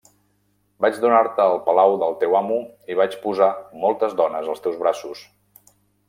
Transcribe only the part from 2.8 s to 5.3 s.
i vaig posar moltes dones als teus braços.